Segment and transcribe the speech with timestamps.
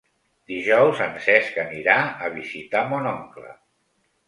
[0.51, 1.99] Dijous en Cesc anirà
[2.29, 3.55] a visitar mon oncle.